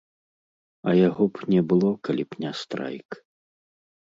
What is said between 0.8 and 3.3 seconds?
А яго б не было, калі б не страйк.